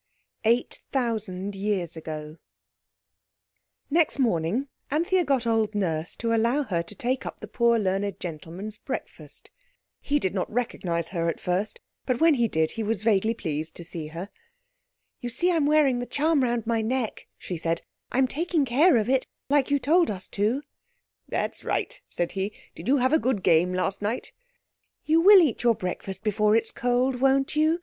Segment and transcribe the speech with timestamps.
[0.45, 2.37] EIGHT THOUSAND YEARS AGO
[3.91, 8.19] Next morning Anthea got old Nurse to allow her to take up the "poor learned
[8.19, 9.51] gentleman's" breakfast.
[9.99, 13.75] He did not recognize her at first, but when he did he was vaguely pleased
[13.75, 14.29] to see her.
[15.19, 19.07] "You see I'm wearing the charm round my neck," she said; "I'm taking care of
[19.07, 20.63] it—like you told us to."
[21.27, 24.31] "That's right," said he; "did you have a good game last night?"
[25.05, 27.79] "You will eat your breakfast before it's cold, won't you?"